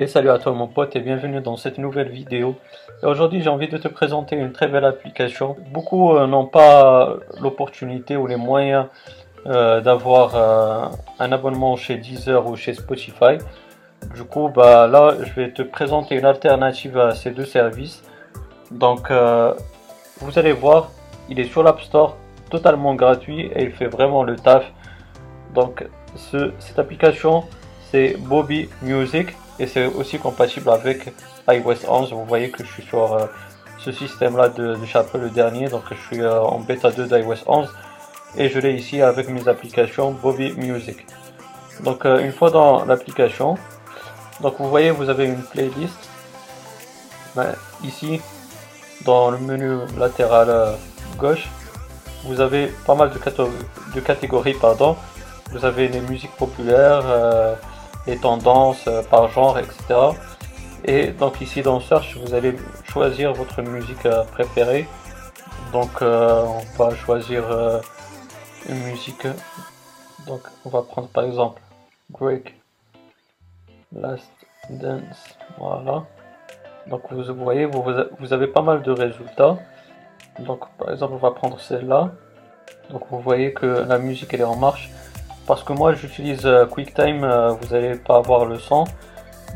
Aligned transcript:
Et 0.00 0.06
salut 0.06 0.30
à 0.30 0.38
toi 0.38 0.52
mon 0.52 0.68
pote 0.68 0.94
et 0.94 1.00
bienvenue 1.00 1.40
dans 1.40 1.56
cette 1.56 1.76
nouvelle 1.76 2.08
vidéo. 2.08 2.54
Aujourd'hui 3.02 3.42
j'ai 3.42 3.48
envie 3.48 3.66
de 3.66 3.78
te 3.78 3.88
présenter 3.88 4.36
une 4.36 4.52
très 4.52 4.68
belle 4.68 4.84
application. 4.84 5.56
Beaucoup 5.72 6.12
euh, 6.12 6.28
n'ont 6.28 6.46
pas 6.46 7.16
l'opportunité 7.40 8.16
ou 8.16 8.28
les 8.28 8.36
moyens 8.36 8.86
euh, 9.46 9.80
d'avoir 9.80 10.36
euh, 10.36 10.86
un 11.18 11.32
abonnement 11.32 11.74
chez 11.74 11.96
Deezer 11.96 12.46
ou 12.46 12.54
chez 12.54 12.74
Spotify. 12.74 13.38
Du 14.14 14.22
coup 14.22 14.50
bah 14.54 14.86
là 14.86 15.16
je 15.20 15.32
vais 15.32 15.50
te 15.50 15.62
présenter 15.62 16.14
une 16.14 16.26
alternative 16.26 16.96
à 16.96 17.16
ces 17.16 17.32
deux 17.32 17.44
services. 17.44 18.04
Donc 18.70 19.10
vous 20.20 20.38
allez 20.38 20.52
voir, 20.52 20.92
il 21.28 21.40
est 21.40 21.50
sur 21.50 21.64
l'App 21.64 21.80
Store, 21.80 22.16
totalement 22.50 22.94
gratuit 22.94 23.50
et 23.52 23.64
il 23.64 23.72
fait 23.72 23.88
vraiment 23.88 24.22
le 24.22 24.36
taf. 24.36 24.64
Donc 25.56 25.84
ce, 26.14 26.52
cette 26.60 26.78
application 26.78 27.42
c'est 27.90 28.16
Bobby 28.16 28.68
Music 28.82 29.30
et 29.58 29.66
c'est 29.66 29.86
aussi 29.86 30.18
compatible 30.18 30.70
avec 30.70 31.12
iOS 31.48 31.88
11. 31.88 32.12
Vous 32.12 32.24
voyez 32.24 32.50
que 32.50 32.64
je 32.64 32.70
suis 32.70 32.82
sur 32.84 33.14
euh, 33.14 33.26
ce 33.78 33.92
système 33.92 34.36
là 34.36 34.48
de, 34.48 34.74
de 34.74 35.18
le 35.18 35.30
dernier, 35.30 35.68
donc 35.68 35.82
je 35.90 36.06
suis 36.06 36.20
euh, 36.22 36.40
en 36.40 36.60
bêta 36.60 36.90
2 36.90 37.06
d'iOS 37.06 37.44
11 37.46 37.68
et 38.36 38.48
je 38.48 38.58
l'ai 38.58 38.74
ici 38.74 39.00
avec 39.02 39.28
mes 39.28 39.48
applications 39.48 40.12
Bobby 40.12 40.52
Music. 40.52 41.06
Donc 41.82 42.04
euh, 42.04 42.18
une 42.20 42.32
fois 42.32 42.50
dans 42.50 42.84
l'application, 42.84 43.56
donc 44.40 44.54
vous 44.58 44.68
voyez 44.68 44.90
vous 44.90 45.08
avez 45.08 45.26
une 45.26 45.42
playlist 45.42 46.08
ben, 47.34 47.54
ici 47.82 48.20
dans 49.04 49.30
le 49.30 49.38
menu 49.38 49.78
latéral 49.98 50.76
gauche 51.16 51.48
vous 52.24 52.40
avez 52.40 52.66
pas 52.86 52.94
mal 52.94 53.10
de, 53.10 53.18
de 53.94 54.00
catégories 54.00 54.54
pardon 54.54 54.96
vous 55.52 55.64
avez 55.64 55.88
les 55.88 56.00
musiques 56.00 56.34
populaires 56.36 57.04
tendances 58.16 58.86
euh, 58.86 59.02
par 59.02 59.28
genre, 59.28 59.58
etc. 59.58 59.94
Et 60.84 61.08
donc 61.08 61.40
ici 61.40 61.62
dans 61.62 61.80
Search, 61.80 62.16
vous 62.16 62.34
allez 62.34 62.56
choisir 62.84 63.32
votre 63.32 63.62
musique 63.62 64.06
euh, 64.06 64.24
préférée. 64.24 64.86
Donc 65.72 65.90
euh, 66.02 66.44
on 66.44 66.82
va 66.82 66.94
choisir 66.94 67.44
une 68.68 68.82
musique. 68.84 69.26
Donc 70.26 70.40
on 70.64 70.70
va 70.70 70.82
prendre 70.82 71.08
par 71.08 71.24
exemple 71.24 71.60
Break 72.08 72.54
Last 73.92 74.30
Dance. 74.70 75.36
Voilà. 75.58 76.04
Donc 76.86 77.02
vous 77.10 77.34
voyez, 77.34 77.66
vous, 77.66 77.84
vous 78.18 78.32
avez 78.32 78.46
pas 78.46 78.62
mal 78.62 78.82
de 78.82 78.90
résultats. 78.90 79.58
Donc 80.38 80.60
par 80.78 80.90
exemple, 80.90 81.14
on 81.14 81.18
va 81.18 81.32
prendre 81.32 81.60
celle-là. 81.60 82.12
Donc 82.90 83.02
vous 83.10 83.20
voyez 83.20 83.52
que 83.52 83.66
la 83.66 83.98
musique 83.98 84.32
elle 84.32 84.40
est 84.40 84.44
en 84.44 84.56
marche 84.56 84.90
parce 85.48 85.64
que 85.64 85.72
moi 85.72 85.94
j'utilise 85.94 86.44
euh, 86.44 86.66
QuickTime, 86.66 87.24
euh, 87.24 87.54
vous 87.54 87.74
n'allez 87.74 87.94
pas 87.94 88.16
avoir 88.18 88.44
le 88.44 88.58
son, 88.58 88.84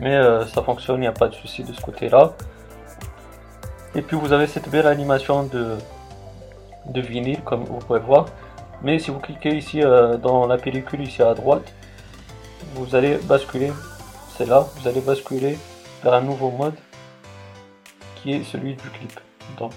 mais 0.01 0.17
euh, 0.17 0.47
ça 0.47 0.63
fonctionne, 0.63 0.97
il 0.97 1.01
n'y 1.01 1.07
a 1.07 1.13
pas 1.13 1.29
de 1.29 1.35
souci 1.35 1.63
de 1.63 1.73
ce 1.73 1.81
côté-là. 1.83 2.33
Et 3.95 4.01
puis 4.01 4.17
vous 4.17 4.33
avez 4.33 4.47
cette 4.47 4.71
belle 4.71 4.87
animation 4.87 5.43
de, 5.45 5.77
de 6.87 7.01
vinyle, 7.03 7.43
comme 7.43 7.65
vous 7.65 7.77
pouvez 7.77 8.01
voir. 8.01 8.25
Mais 8.83 8.99
si 8.99 9.11
vous 9.11 9.21
cliquez 9.21 9.55
ici 9.55 9.81
dans 10.23 10.47
la 10.47 10.57
pellicule, 10.57 11.03
ici 11.03 11.23
à 11.23 11.35
droite, 11.35 11.73
vous 12.75 12.97
allez 12.97 13.19
basculer, 13.19 13.71
c'est 14.37 14.47
là, 14.47 14.67
vous 14.75 14.89
allez 14.89 15.03
basculer 15.03 15.59
vers 16.03 16.15
un 16.15 16.23
nouveau 16.23 16.51
mode 16.51 16.75
qui 18.17 18.33
est 18.33 18.45
celui 18.45 18.75
du 18.75 18.89
clip. 18.89 19.21
Donc, 19.59 19.75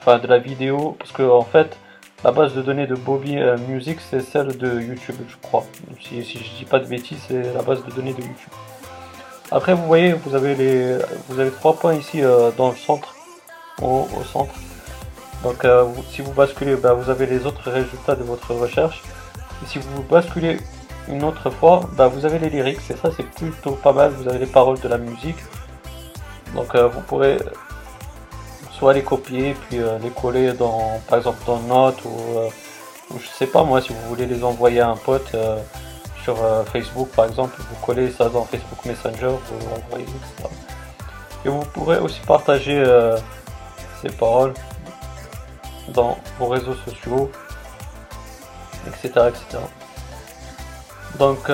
enfin 0.00 0.18
de 0.18 0.26
la 0.26 0.38
vidéo, 0.38 0.96
parce 0.98 1.12
que 1.12 1.22
en 1.22 1.42
fait, 1.42 1.78
la 2.24 2.32
base 2.32 2.54
de 2.54 2.62
données 2.62 2.86
de 2.86 2.94
Bobby 2.94 3.38
euh, 3.38 3.58
Music, 3.68 3.98
c'est 4.00 4.22
celle 4.22 4.56
de 4.56 4.80
YouTube, 4.80 5.16
je 5.28 5.36
crois. 5.42 5.66
Si, 6.00 6.22
je 6.22 6.58
dis 6.58 6.64
pas 6.64 6.78
de 6.78 6.86
bêtises, 6.86 7.18
c'est 7.28 7.52
la 7.52 7.60
base 7.60 7.84
de 7.84 7.90
données 7.90 8.14
de 8.14 8.22
YouTube. 8.22 8.52
Après, 9.50 9.74
vous 9.74 9.84
voyez, 9.84 10.14
vous 10.14 10.34
avez 10.34 10.54
les, 10.54 10.96
vous 11.28 11.38
avez 11.38 11.50
trois 11.50 11.74
points 11.74 11.94
ici 11.94 12.22
euh, 12.22 12.50
dans 12.56 12.70
le 12.70 12.76
centre, 12.76 13.14
au, 13.82 14.08
centre. 14.32 14.54
Donc, 15.42 15.66
euh, 15.66 15.84
si 16.10 16.22
vous 16.22 16.32
basculez, 16.32 16.76
ben, 16.76 16.94
vous 16.94 17.10
avez 17.10 17.26
les 17.26 17.44
autres 17.44 17.70
résultats 17.70 18.16
de 18.16 18.24
votre 18.24 18.54
recherche. 18.54 19.02
Et 19.62 19.66
si 19.66 19.78
vous 19.78 20.02
basculez 20.04 20.56
une 21.08 21.24
autre 21.24 21.50
fois, 21.50 21.82
ben, 21.92 22.08
vous 22.08 22.24
avez 22.24 22.38
les 22.38 22.48
lyrics. 22.48 22.80
Et 22.88 22.96
ça, 22.96 23.10
c'est 23.14 23.28
plutôt 23.28 23.72
pas 23.72 23.92
mal. 23.92 24.12
Vous 24.12 24.26
avez 24.26 24.38
les 24.38 24.46
paroles 24.46 24.80
de 24.80 24.88
la 24.88 24.96
musique. 24.96 25.36
Donc, 26.54 26.74
vous 26.74 27.00
pourrez 27.02 27.36
les 28.92 29.02
copier 29.02 29.54
puis 29.54 29.78
euh, 29.78 29.98
les 29.98 30.10
coller 30.10 30.52
dans 30.52 31.00
par 31.08 31.18
exemple 31.18 31.38
dans 31.46 31.60
Note 31.60 32.02
euh, 32.06 32.48
ou, 33.10 33.18
je 33.18 33.26
sais 33.28 33.46
pas 33.46 33.64
moi 33.64 33.80
si 33.80 33.92
vous 33.92 34.08
voulez 34.08 34.26
les 34.26 34.42
envoyer 34.44 34.80
à 34.80 34.90
un 34.90 34.96
pote 34.96 35.30
euh, 35.34 35.58
sur 36.22 36.36
Facebook 36.72 37.08
par 37.10 37.26
exemple 37.26 37.54
vous 37.58 37.86
collez 37.86 38.10
ça 38.10 38.28
dans 38.28 38.44
Facebook 38.44 38.84
Messenger 38.86 39.28
vous 39.28 39.68
l'envoyez 39.70 40.04
etc. 40.04 40.48
et 41.44 41.48
vous 41.48 41.64
pourrez 41.72 41.98
aussi 41.98 42.20
partager 42.26 42.82
ces 44.00 44.08
paroles 44.08 44.54
dans 45.88 46.16
vos 46.38 46.46
réseaux 46.46 46.74
sociaux 46.74 47.30
etc 48.86 49.28
etc 49.28 49.58
donc 51.18 51.50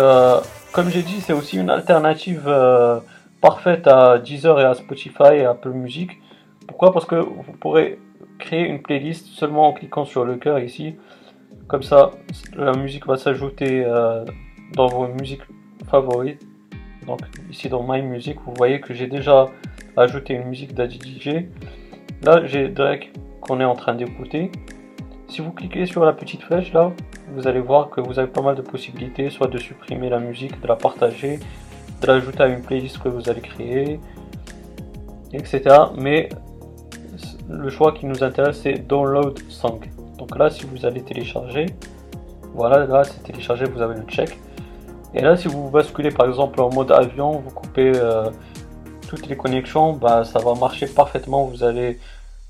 comme 0.71 0.89
j'ai 0.89 1.03
dit 1.03 1.21
c'est 1.21 1.33
aussi 1.33 1.57
une 1.57 1.71
alternative 1.71 2.49
parfaite 3.41 3.89
à 3.89 4.19
Deezer 4.19 4.61
et 4.61 4.65
à 4.65 4.75
Spotify 4.75 5.33
et 5.33 5.45
Apple 5.47 5.71
Music 5.71 6.13
pourquoi? 6.71 6.93
Parce 6.93 7.05
que 7.05 7.17
vous 7.17 7.53
pourrez 7.59 7.99
créer 8.39 8.65
une 8.65 8.81
playlist 8.81 9.27
seulement 9.27 9.67
en 9.67 9.73
cliquant 9.73 10.05
sur 10.05 10.25
le 10.25 10.37
cœur 10.37 10.61
ici. 10.61 10.95
Comme 11.67 11.83
ça, 11.83 12.13
la 12.55 12.73
musique 12.75 13.07
va 13.09 13.17
s'ajouter 13.17 13.85
euh, 13.85 14.25
dans 14.75 14.87
vos 14.87 15.09
musiques 15.09 15.43
favorites. 15.89 16.47
Donc 17.09 17.23
ici 17.51 17.69
dans 17.69 17.83
My 17.83 18.03
Music, 18.03 18.39
vous 18.47 18.55
voyez 18.57 18.81
que 18.81 18.95
j'ai 18.95 19.09
déjà 19.09 19.47
ajouté 19.97 20.35
une 20.35 20.45
musique 20.45 20.73
d'ADJ. 20.73 21.47
Là, 22.23 22.47
j'ai 22.47 22.69
Drake 22.69 23.11
qu'on 23.41 23.61
est 23.61 23.65
en 23.65 23.75
train 23.75 23.97
d'écouter. 23.97 24.53
Si 25.27 25.41
vous 25.41 25.51
cliquez 25.51 25.87
sur 25.87 26.05
la 26.05 26.13
petite 26.13 26.43
flèche 26.43 26.73
là, 26.73 26.93
vous 27.35 27.49
allez 27.49 27.61
voir 27.61 27.91
que 27.91 28.01
vous 28.01 28.21
avez 28.21 28.29
pas 28.29 28.43
mal 28.43 28.55
de 28.55 28.63
possibilités, 28.63 29.29
soit 29.29 29.49
de 29.49 29.59
supprimer 29.59 30.09
la 30.09 30.21
musique, 30.21 30.61
de 30.61 30.69
la 30.69 30.77
partager, 30.77 31.41
de 32.01 32.07
l'ajouter 32.07 32.45
à 32.45 32.47
une 32.47 32.63
playlist 32.63 32.99
que 32.99 33.09
vous 33.09 33.29
allez 33.29 33.41
créer, 33.41 33.99
etc. 35.33 35.63
Mais 35.99 36.29
le 37.51 37.69
choix 37.69 37.93
qui 37.93 38.07
nous 38.07 38.23
intéresse 38.23 38.61
c'est 38.63 38.75
Download 38.75 39.39
Song. 39.49 39.81
Donc 40.19 40.37
là, 40.39 40.51
si 40.51 40.65
vous 40.67 40.87
allez 40.87 41.03
télécharger, 41.03 41.67
voilà, 42.55 42.87
là 42.87 43.05
c'est 43.05 43.23
téléchargé, 43.23 43.65
vous 43.65 43.83
avez 43.83 43.97
le 43.97 44.05
check. 44.05 44.39
Et 45.15 45.23
là, 45.23 45.37
si 45.37 45.49
vous 45.49 45.71
basculez 45.71 46.11
par 46.11 46.27
exemple 46.27 46.61
en 46.61 46.71
mode 46.71 46.93
avion, 46.93 47.33
vous 47.33 47.51
coupez 47.51 47.93
euh, 47.95 48.31
toutes 49.09 49.27
les 49.27 49.37
connexions, 49.37 49.93
bah, 49.95 50.25
ça 50.25 50.39
va 50.39 50.55
marcher 50.55 50.87
parfaitement. 50.87 51.45
Vous 51.47 51.65
allez 51.65 51.99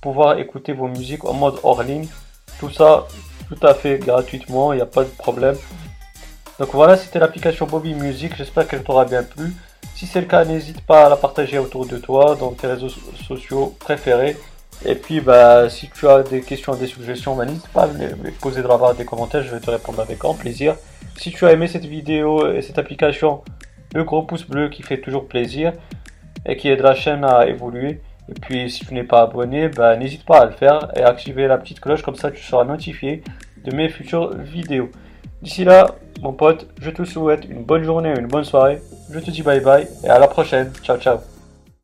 pouvoir 0.01 0.39
écouter 0.39 0.73
vos 0.73 0.89
musiques 0.89 1.25
en 1.25 1.33
mode 1.33 1.55
hors 1.63 1.83
ligne. 1.83 2.07
Tout 2.59 2.71
ça 2.71 3.07
tout 3.49 3.67
à 3.67 3.75
fait 3.75 3.99
gratuitement, 3.99 4.73
il 4.73 4.77
n'y 4.77 4.83
a 4.83 4.87
pas 4.87 5.03
de 5.03 5.09
problème. 5.09 5.57
Donc 6.59 6.69
voilà, 6.73 6.97
c'était 6.97 7.19
l'application 7.19 7.67
Bobby 7.67 7.95
Music. 7.95 8.37
J'espère 8.37 8.69
qu'elle 8.69 8.85
t'aura 8.85 9.07
bien 9.07 9.23
plu. 9.23 9.55
Si 9.95 10.07
c'est 10.07 10.21
le 10.21 10.27
cas, 10.27 10.45
n'hésite 10.45 10.83
pas 10.83 11.07
à 11.07 11.09
la 11.09 11.17
partager 11.17 11.59
autour 11.59 11.87
de 11.87 11.97
toi 11.99 12.37
dans 12.39 12.53
tes 12.53 12.67
réseaux 12.67 12.91
sociaux 13.27 13.75
préférés. 13.81 14.37
Et 14.85 14.95
puis, 14.95 15.21
bah, 15.21 15.69
si 15.69 15.91
tu 15.91 16.09
as 16.09 16.23
des 16.23 16.41
questions, 16.41 16.75
des 16.75 16.87
suggestions, 16.87 17.37
bah, 17.37 17.45
n'hésite 17.45 17.69
pas 17.69 17.85
à 17.85 17.87
me 17.89 18.31
poser 18.41 18.63
dans 18.63 18.79
la 18.79 18.95
des 18.95 19.05
commentaires, 19.05 19.43
je 19.43 19.51
vais 19.51 19.61
te 19.61 19.71
répondre 19.71 20.01
avec 20.01 20.19
grand 20.19 20.35
plaisir. 20.35 20.77
Si 21.19 21.31
tu 21.31 21.45
as 21.47 21.53
aimé 21.53 21.69
cette 21.69 21.85
vidéo 21.85 22.51
et 22.51 22.63
cette 22.63 22.79
application, 22.79 23.43
le 23.95 24.05
gros 24.05 24.23
pouce 24.23 24.47
bleu 24.47 24.69
qui 24.69 24.83
fait 24.83 24.99
toujours 24.99 25.29
plaisir 25.29 25.73
et 26.47 26.57
qui 26.57 26.69
aide 26.69 26.81
la 26.81 26.95
chaîne 26.95 27.25
à 27.25 27.47
évoluer. 27.47 28.01
Et 28.31 28.35
puis, 28.41 28.71
si 28.71 28.87
tu 28.87 28.95
n'es 28.95 29.05
pas 29.05 29.23
abonné, 29.23 29.69
bah, 29.69 29.97
n'hésite 29.97 30.25
pas 30.25 30.41
à 30.41 30.47
le 30.47 30.53
faire 30.53 30.91
et 30.97 31.03
à 31.03 31.09
activer 31.09 31.47
la 31.47 31.59
petite 31.59 31.81
cloche, 31.81 32.03
comme 32.03 32.17
ça 32.17 32.31
tu 32.31 32.43
seras 32.43 32.65
notifié 32.65 33.23
de 33.65 33.75
mes 33.77 33.89
futures 33.89 34.35
vidéos. 34.35 34.91
D'ici 35.43 35.65
là, 35.65 35.97
mon 36.23 36.33
pote, 36.33 36.67
je 36.81 36.91
te 36.91 37.05
souhaite 37.05 37.45
une 37.45 37.65
bonne 37.65 37.83
journée, 37.83 38.15
une 38.19 38.27
bonne 38.27 38.45
soirée. 38.45 38.81
Je 39.11 39.19
te 39.19 39.31
dis 39.31 39.43
bye 39.43 39.61
bye 39.61 39.89
et 40.05 40.09
à 40.09 40.19
la 40.19 40.29
prochaine. 40.29 40.71
Ciao, 40.83 40.99
ciao. 40.99 41.40